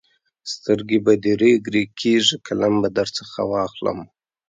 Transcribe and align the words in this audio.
سترګې 0.53 0.99
به 1.05 1.13
دې 1.23 1.33
رېګ 1.41 1.61
رېګ 1.73 1.89
کېږي؛ 2.01 2.35
قلم 2.45 2.73
به 2.81 2.89
درڅخه 2.97 3.41
واخلم. 3.51 3.99